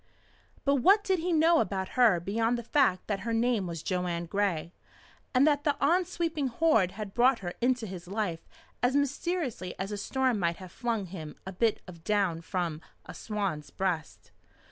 But 0.65 0.77
what 0.77 1.03
did 1.03 1.19
he 1.19 1.31
know 1.31 1.59
about 1.59 1.89
her 1.89 2.19
beyond 2.19 2.57
the 2.57 2.63
fact 2.63 3.05
that 3.05 3.19
her 3.19 3.33
name 3.35 3.67
was 3.67 3.83
Joanne 3.83 4.25
Gray, 4.25 4.73
and 5.31 5.45
that 5.45 5.63
the 5.63 5.77
on 5.79 6.05
sweeping 6.05 6.47
Horde 6.47 6.93
had 6.93 7.13
brought 7.13 7.37
her 7.45 7.53
into 7.61 7.85
his 7.85 8.07
life 8.07 8.47
as 8.81 8.95
mysteriously 8.95 9.77
as 9.77 9.91
a 9.91 9.97
storm 9.97 10.39
might 10.39 10.57
have 10.57 10.71
flung 10.71 11.05
him 11.05 11.35
a 11.45 11.51
bit 11.51 11.81
of 11.87 12.03
down 12.03 12.41
from 12.41 12.81
a 13.05 13.13
swan's 13.13 13.69
breast? 13.69 14.31